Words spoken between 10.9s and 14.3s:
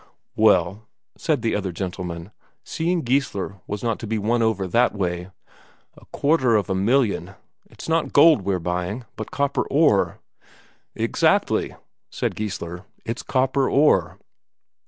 "Exactly," said Geissler. "It's copper ore."